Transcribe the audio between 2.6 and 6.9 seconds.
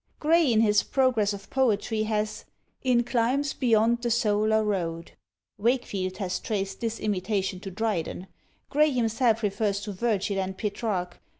In climes beyond the SOLAR ROAD. Wakefield has traced